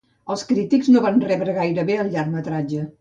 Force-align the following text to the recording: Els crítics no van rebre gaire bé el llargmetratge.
Els 0.35 0.43
crítics 0.51 0.89
no 0.95 1.03
van 1.03 1.21
rebre 1.27 1.55
gaire 1.59 1.85
bé 1.91 1.99
el 2.05 2.11
llargmetratge. 2.17 2.89